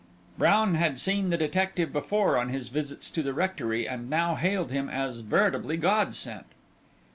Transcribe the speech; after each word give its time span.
Brown 0.35 0.73
had 0.73 0.97
seen 0.97 1.29
the 1.29 1.37
detective 1.37 1.93
before 1.93 2.35
on 2.35 2.49
his 2.49 2.69
visits 2.69 3.07
to 3.11 3.21
the 3.21 3.35
rectory, 3.35 3.87
and 3.87 4.09
now 4.09 4.33
hailed 4.33 4.71
him 4.71 4.89
as 4.89 5.19
veritably 5.19 5.77
god 5.77 6.15
sent. 6.15 6.47